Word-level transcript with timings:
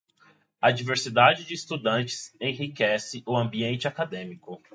A 0.63 0.71
diversidade 0.73 1.45
de 1.45 1.53
estudantes 1.53 2.35
enriquece 2.41 3.21
o 3.23 3.37
ambiente 3.37 3.87
acadêmico. 3.87 4.59